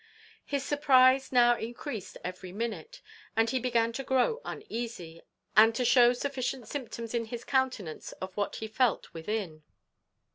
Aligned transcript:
His 0.43 0.65
surprize 0.65 1.31
now 1.31 1.55
encreased 1.55 2.17
every 2.23 2.51
minute, 2.51 3.03
and 3.35 3.51
he 3.51 3.59
began 3.59 3.93
to 3.93 4.03
grow 4.03 4.41
uneasy, 4.43 5.21
and 5.55 5.75
to 5.75 5.85
shew 5.85 6.15
sufficient 6.15 6.67
symptoms 6.67 7.13
in 7.13 7.25
his 7.25 7.43
countenance 7.45 8.11
of 8.13 8.35
what 8.35 8.55
he 8.55 8.67
felt 8.67 9.13
within. 9.13 9.61